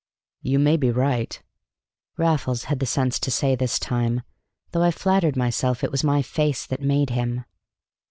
"You 0.41 0.57
may 0.57 0.77
be 0.77 0.89
right," 0.89 1.39
Raffles 2.17 2.63
had 2.63 2.79
the 2.79 2.87
sense 2.87 3.19
to 3.19 3.29
say 3.29 3.53
this 3.55 3.77
time, 3.77 4.23
though 4.71 4.81
I 4.81 4.89
flattered 4.89 5.35
myself 5.37 5.83
it 5.83 5.91
was 5.91 6.03
my 6.03 6.23
face 6.23 6.65
that 6.65 6.81
made 6.81 7.11
him. 7.11 7.45